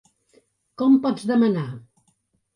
Com 0.83 0.95
pots 1.03 1.27
demanar...? 1.33 1.69